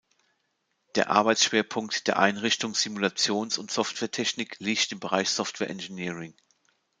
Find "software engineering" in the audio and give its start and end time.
5.29-6.33